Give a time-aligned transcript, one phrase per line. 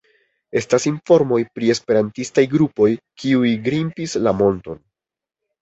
[0.61, 2.89] Estas informoj pri esperantistaj grupoj,
[3.25, 4.83] kiuj grimpis la monton.